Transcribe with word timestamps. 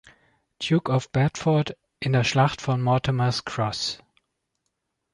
Duke 0.57 0.89
of 0.89 1.11
Bedford, 1.11 1.73
in 1.99 2.13
der 2.13 2.23
Schlacht 2.23 2.59
von 2.59 2.81
Mortimer’s 2.81 3.45
Cross. 3.45 4.01